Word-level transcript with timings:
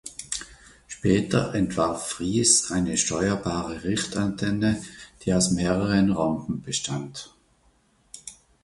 Später 0.87 1.53
entwarf 1.53 2.07
Friis 2.07 2.71
eine 2.71 2.97
steuerbare 2.97 3.83
Richtantenne, 3.83 4.81
die 5.23 5.33
aus 5.35 5.51
mehreren 5.51 6.09
Rhomben 6.09 6.63
bestand. 6.63 7.35